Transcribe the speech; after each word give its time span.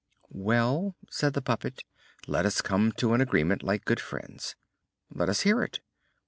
"Well," 0.33 0.95
said 1.11 1.33
the 1.33 1.43
puppet, 1.43 1.83
"let 2.25 2.43
us 2.43 2.61
come 2.61 2.91
to 2.93 3.13
an 3.13 3.21
agreement 3.21 3.61
like 3.61 3.85
good 3.85 3.99
friends." 3.99 4.55
"Let 5.13 5.29
us 5.29 5.41
hear 5.41 5.61
it." 5.61 5.79